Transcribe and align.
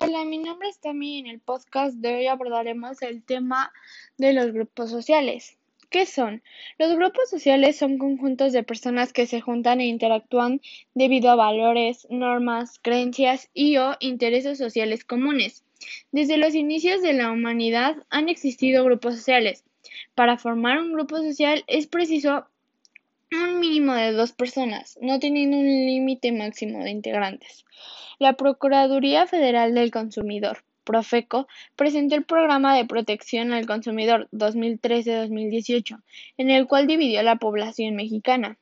Hola, 0.00 0.24
mi 0.24 0.38
nombre 0.38 0.68
es 0.68 0.78
Tami. 0.78 1.18
En 1.18 1.26
el 1.26 1.40
podcast 1.40 1.96
de 1.96 2.14
hoy 2.14 2.26
abordaremos 2.28 3.02
el 3.02 3.24
tema 3.24 3.72
de 4.16 4.32
los 4.32 4.52
grupos 4.52 4.90
sociales. 4.90 5.58
¿Qué 5.90 6.06
son? 6.06 6.40
Los 6.78 6.94
grupos 6.94 7.28
sociales 7.28 7.76
son 7.76 7.98
conjuntos 7.98 8.52
de 8.52 8.62
personas 8.62 9.12
que 9.12 9.26
se 9.26 9.40
juntan 9.40 9.80
e 9.80 9.86
interactúan 9.86 10.60
debido 10.94 11.32
a 11.32 11.34
valores, 11.34 12.06
normas, 12.10 12.78
creencias 12.80 13.50
y 13.54 13.78
o 13.78 13.96
intereses 13.98 14.56
sociales 14.56 15.04
comunes. 15.04 15.64
Desde 16.12 16.38
los 16.38 16.54
inicios 16.54 17.02
de 17.02 17.14
la 17.14 17.32
humanidad 17.32 17.96
han 18.08 18.28
existido 18.28 18.84
grupos 18.84 19.16
sociales. 19.16 19.64
Para 20.14 20.38
formar 20.38 20.78
un 20.78 20.92
grupo 20.92 21.16
social 21.16 21.64
es 21.66 21.88
preciso 21.88 22.46
un 23.30 23.60
mínimo 23.60 23.92
de 23.94 24.12
dos 24.12 24.32
personas, 24.32 24.98
no 25.02 25.18
teniendo 25.18 25.58
un 25.58 25.66
límite 25.66 26.32
máximo 26.32 26.82
de 26.82 26.90
integrantes. 26.90 27.66
La 28.18 28.32
Procuraduría 28.34 29.26
Federal 29.26 29.74
del 29.74 29.90
Consumidor, 29.90 30.64
Profeco, 30.84 31.46
presentó 31.76 32.14
el 32.14 32.24
Programa 32.24 32.74
de 32.76 32.86
Protección 32.86 33.52
al 33.52 33.66
Consumidor 33.66 34.28
2013-2018, 34.32 36.02
en 36.38 36.50
el 36.50 36.66
cual 36.66 36.86
dividió 36.86 37.20
a 37.20 37.24
la 37.24 37.36
población 37.36 37.96
mexicana. 37.96 38.56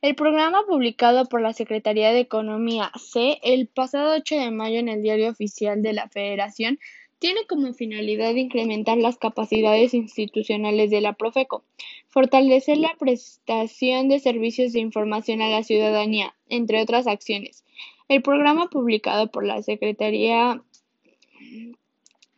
El 0.03 0.15
programa 0.15 0.65
publicado 0.67 1.27
por 1.27 1.43
la 1.43 1.53
Secretaría 1.53 2.13
de 2.13 2.21
Economía 2.21 2.91
C 2.99 3.39
el 3.43 3.67
pasado 3.67 4.15
8 4.17 4.37
de 4.37 4.51
mayo 4.51 4.79
en 4.79 4.89
el 4.89 5.03
Diario 5.03 5.29
Oficial 5.29 5.83
de 5.83 5.93
la 5.93 6.09
Federación 6.09 6.79
tiene 7.19 7.47
como 7.47 7.75
finalidad 7.75 8.35
incrementar 8.35 8.97
las 8.97 9.19
capacidades 9.19 9.93
institucionales 9.93 10.91
de 10.91 11.03
la 11.03 11.13
Profeco, 11.13 11.65
fortalecer 12.09 12.79
la 12.79 12.97
prestación 12.99 14.09
de 14.09 14.21
servicios 14.21 14.73
de 14.73 14.81
información 14.81 15.43
a 15.43 15.51
la 15.51 15.63
ciudadanía, 15.63 16.35
entre 16.49 16.81
otras 16.81 17.07
acciones. 17.07 17.63
El 18.09 18.23
programa 18.23 18.71
publicado 18.71 19.31
por 19.31 19.45
la 19.45 19.63
Secretaría 19.63 20.63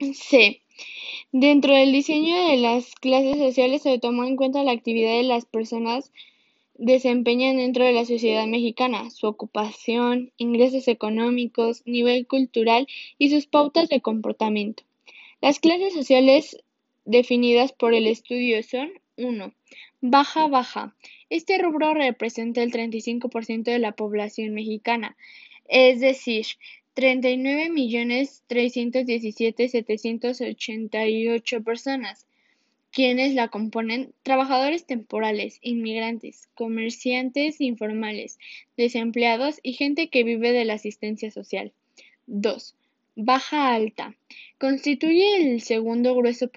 C 0.00 0.61
Dentro 1.34 1.74
del 1.74 1.92
diseño 1.92 2.36
de 2.48 2.58
las 2.58 2.94
clases 2.94 3.38
sociales 3.38 3.80
se 3.80 3.98
tomó 3.98 4.24
en 4.24 4.36
cuenta 4.36 4.64
la 4.64 4.72
actividad 4.72 5.12
que 5.12 5.22
las 5.22 5.46
personas 5.46 6.12
desempeñan 6.74 7.56
dentro 7.56 7.86
de 7.86 7.92
la 7.94 8.04
sociedad 8.04 8.46
mexicana, 8.46 9.08
su 9.08 9.26
ocupación, 9.28 10.30
ingresos 10.36 10.88
económicos, 10.88 11.86
nivel 11.86 12.26
cultural 12.26 12.86
y 13.16 13.30
sus 13.30 13.46
pautas 13.46 13.88
de 13.88 14.02
comportamiento. 14.02 14.82
Las 15.40 15.58
clases 15.58 15.94
sociales 15.94 16.58
definidas 17.06 17.72
por 17.72 17.94
el 17.94 18.08
estudio 18.08 18.62
son 18.62 18.90
1. 19.16 19.54
Baja 20.02 20.48
baja. 20.48 20.94
Este 21.30 21.56
rubro 21.56 21.94
representa 21.94 22.62
el 22.62 22.72
35% 22.72 23.62
de 23.62 23.78
la 23.78 23.92
población 23.92 24.52
mexicana, 24.52 25.16
es 25.66 26.00
decir, 26.00 26.44
treinta 26.94 27.30
y 27.30 27.36
nueve 27.36 27.70
millones 27.70 28.42
trescientos 28.46 29.06
diecisiete 29.06 29.68
setecientos 29.68 30.40
ochenta 30.40 31.06
y 31.08 31.28
ocho 31.28 31.62
personas, 31.62 32.26
quienes 32.90 33.34
la 33.34 33.48
componen 33.48 34.12
trabajadores 34.22 34.84
temporales, 34.84 35.58
inmigrantes, 35.62 36.48
comerciantes 36.54 37.60
informales, 37.60 38.38
desempleados 38.76 39.58
y 39.62 39.72
gente 39.72 40.10
que 40.10 40.24
vive 40.24 40.52
de 40.52 40.66
la 40.66 40.74
asistencia 40.74 41.30
social. 41.30 41.72
2. 42.26 42.76
Baja 43.16 43.74
alta. 43.74 44.14
Constituye 44.58 45.36
el 45.36 45.62
segundo 45.62 46.14
grueso 46.14 46.50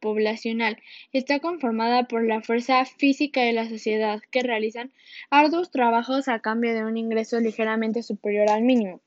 poblacional. 0.00 0.78
Está 1.12 1.40
conformada 1.40 2.08
por 2.08 2.24
la 2.26 2.40
fuerza 2.40 2.84
física 2.86 3.42
de 3.42 3.52
la 3.52 3.68
sociedad 3.68 4.20
que 4.30 4.42
realizan 4.42 4.92
arduos 5.30 5.70
trabajos 5.70 6.28
a 6.28 6.40
cambio 6.40 6.74
de 6.74 6.84
un 6.84 6.96
ingreso 6.96 7.38
ligeramente 7.40 8.02
superior 8.02 8.48
al 8.48 8.62
mínimo. 8.62 9.00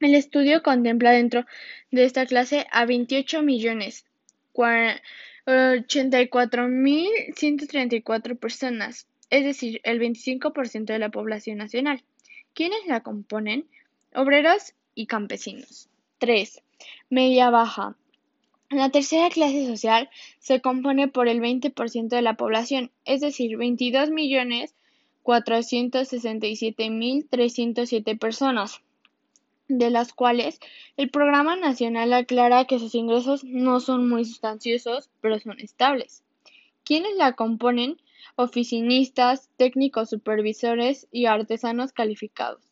El 0.00 0.14
estudio 0.14 0.62
contempla 0.62 1.10
dentro 1.10 1.44
de 1.90 2.04
esta 2.04 2.24
clase 2.24 2.66
a 2.70 2.86
veintiocho 2.86 3.42
millones 3.42 4.06
ochenta 4.54 6.22
y 6.22 6.28
cuatro 6.28 6.68
mil 6.68 7.10
ciento 7.36 7.66
treinta 7.66 7.96
y 7.96 8.00
cuatro 8.00 8.34
personas, 8.34 9.06
es 9.28 9.44
decir, 9.44 9.82
el 9.84 10.00
25% 10.00 10.86
de 10.86 10.98
la 10.98 11.10
población 11.10 11.58
nacional. 11.58 12.02
¿Quiénes 12.54 12.86
la 12.86 13.02
componen? 13.02 13.66
Obreros 14.14 14.72
y 14.94 15.06
campesinos. 15.06 15.90
3. 16.16 16.62
Media 17.10 17.50
baja. 17.50 17.94
La 18.70 18.88
tercera 18.88 19.28
clase 19.28 19.66
social 19.66 20.08
se 20.38 20.62
compone 20.62 21.08
por 21.08 21.28
el 21.28 21.40
20% 21.40 22.08
de 22.08 22.22
la 22.22 22.38
población, 22.38 22.90
es 23.04 23.20
decir, 23.20 23.58
22 23.58 24.10
millones 24.10 24.74
cuatrocientos 25.22 26.08
sesenta 26.08 26.46
y 26.46 26.56
siete 26.56 26.88
mil 26.88 27.28
trescientos 27.28 27.90
siete 27.90 28.16
personas 28.16 28.80
de 29.78 29.90
las 29.90 30.12
cuales 30.12 30.60
el 30.96 31.10
Programa 31.10 31.56
Nacional 31.56 32.12
aclara 32.12 32.64
que 32.64 32.78
sus 32.78 32.94
ingresos 32.94 33.42
no 33.44 33.80
son 33.80 34.08
muy 34.08 34.24
sustanciosos, 34.24 35.10
pero 35.20 35.38
son 35.38 35.60
estables. 35.60 36.22
¿Quiénes 36.84 37.16
la 37.16 37.32
componen? 37.34 38.00
Oficinistas, 38.36 39.48
técnicos 39.56 40.10
supervisores 40.10 41.08
y 41.12 41.26
artesanos 41.26 41.92
calificados. 41.92 42.62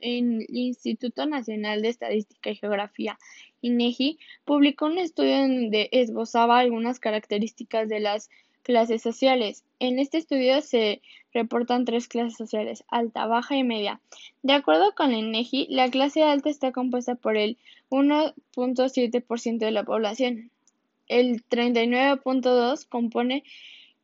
el 0.00 0.46
Instituto 0.48 1.26
Nacional 1.26 1.82
de 1.82 1.88
Estadística 1.88 2.50
y 2.50 2.56
Geografía, 2.56 3.18
INEGI, 3.62 4.18
publicó 4.44 4.86
un 4.86 4.98
estudio 4.98 5.38
donde 5.38 5.88
esbozaba 5.92 6.58
algunas 6.58 6.98
características 6.98 7.88
de 7.88 8.00
las 8.00 8.28
Clases 8.68 9.00
sociales. 9.00 9.64
En 9.78 9.98
este 9.98 10.18
estudio 10.18 10.60
se 10.60 11.00
reportan 11.32 11.84
tres 11.84 12.08
clases 12.08 12.36
sociales: 12.36 12.84
alta, 12.88 13.26
baja 13.26 13.56
y 13.56 13.64
media. 13.64 14.00
De 14.42 14.52
acuerdo 14.52 14.94
con 14.94 15.12
la 15.12 15.18
INEGI, 15.18 15.66
la 15.70 15.90
clase 15.90 16.22
alta 16.22 16.48
está 16.48 16.72
compuesta 16.72 17.14
por 17.14 17.36
el 17.36 17.58
1.7% 17.90 19.58
de 19.58 19.70
la 19.70 19.84
población, 19.84 20.50
el 21.08 21.44
39.2% 21.48 22.88
compone 22.88 23.44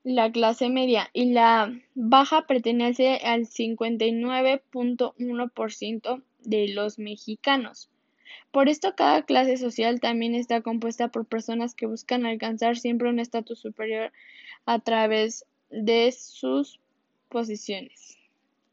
la 0.02 0.32
clase 0.32 0.68
media 0.68 1.08
y 1.12 1.32
la 1.32 1.72
baja 1.94 2.46
pertenece 2.46 3.16
al 3.16 3.46
59.1% 3.46 6.22
de 6.40 6.68
los 6.68 6.98
mexicanos. 6.98 7.88
Por 8.50 8.68
esto, 8.68 8.94
cada 8.94 9.22
clase 9.22 9.56
social 9.56 10.00
también 10.00 10.34
está 10.34 10.60
compuesta 10.60 11.08
por 11.08 11.24
personas 11.26 11.74
que 11.74 11.86
buscan 11.86 12.26
alcanzar 12.26 12.76
siempre 12.76 13.08
un 13.08 13.18
estatus 13.18 13.58
superior 13.58 14.12
a 14.66 14.78
través 14.78 15.46
de 15.70 16.12
sus 16.12 16.78
posiciones. 17.34 18.16